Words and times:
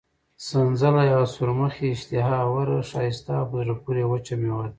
سنځله 0.47 1.03
یوه 1.13 1.27
سورمخې، 1.35 1.87
اشتها 1.95 2.35
اوره، 2.49 2.77
ښایسته 2.89 3.33
او 3.39 3.45
په 3.51 3.55
زړه 3.61 3.73
پورې 3.83 4.03
وچه 4.11 4.35
مېوه 4.41 4.61
ده. 4.67 4.69